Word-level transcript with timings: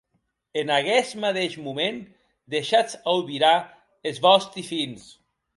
En 0.59 0.69
aguest 0.77 1.13
madeish 1.23 1.57
moment 1.65 1.99
deishatz 2.51 2.93
aubirar 3.13 3.61
es 4.09 4.17
vòsti 4.25 4.63
fins. 4.73 5.03